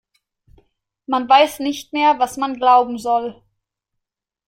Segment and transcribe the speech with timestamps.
[1.05, 3.39] Man weiß nicht mehr, was man glauben soll.